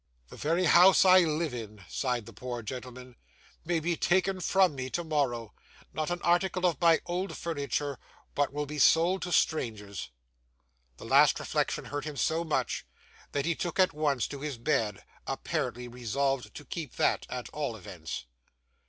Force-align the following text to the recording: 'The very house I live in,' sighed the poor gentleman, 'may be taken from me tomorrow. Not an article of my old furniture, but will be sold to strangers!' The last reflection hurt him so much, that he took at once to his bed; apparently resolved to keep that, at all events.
'The 0.29 0.35
very 0.37 0.65
house 0.65 1.05
I 1.05 1.19
live 1.19 1.53
in,' 1.53 1.85
sighed 1.87 2.25
the 2.25 2.33
poor 2.33 2.63
gentleman, 2.63 3.17
'may 3.63 3.79
be 3.79 3.95
taken 3.95 4.39
from 4.39 4.73
me 4.73 4.89
tomorrow. 4.89 5.53
Not 5.93 6.09
an 6.09 6.23
article 6.23 6.65
of 6.65 6.81
my 6.81 7.01
old 7.05 7.37
furniture, 7.37 7.99
but 8.33 8.51
will 8.51 8.65
be 8.65 8.79
sold 8.79 9.21
to 9.21 9.31
strangers!' 9.31 10.09
The 10.97 11.05
last 11.05 11.39
reflection 11.39 11.85
hurt 11.85 12.05
him 12.05 12.17
so 12.17 12.43
much, 12.43 12.83
that 13.33 13.45
he 13.45 13.53
took 13.53 13.77
at 13.79 13.93
once 13.93 14.27
to 14.29 14.41
his 14.41 14.57
bed; 14.57 15.03
apparently 15.27 15.87
resolved 15.87 16.55
to 16.55 16.65
keep 16.65 16.95
that, 16.95 17.27
at 17.29 17.47
all 17.49 17.75
events. 17.75 18.25